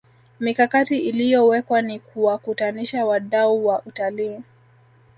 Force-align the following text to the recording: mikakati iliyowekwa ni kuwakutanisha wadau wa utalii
mikakati 0.39 0.97
iliyowekwa 0.97 1.81
ni 1.81 1.99
kuwakutanisha 1.99 3.05
wadau 3.05 3.65
wa 3.67 3.81
utalii 3.85 4.39